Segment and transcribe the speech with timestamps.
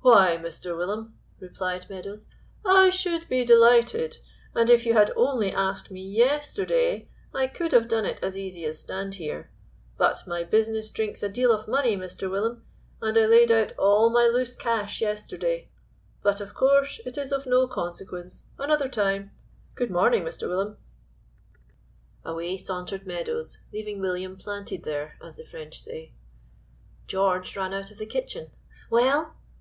[0.00, 0.76] "Why, Mr.
[0.76, 2.26] Willum," replied Meadows,
[2.66, 4.18] "I should be delighted,
[4.52, 8.64] and if you had only asked me yesterday, I could have done it as easy
[8.64, 9.52] as stand here;
[9.96, 12.28] but my business drinks a deal of money, Mr.
[12.28, 12.64] Willum,
[13.00, 15.68] and I laid out all my loose cash yesterday;
[16.24, 19.30] but, of course, it is of no consequence another time
[19.76, 20.48] good morning, Mr.
[20.48, 20.76] Willum."
[22.24, 26.14] Away sauntered Meadows, leaving William planted there, as the French say.
[27.06, 28.50] George ran out of the kitchen.
[28.90, 29.36] "Well?"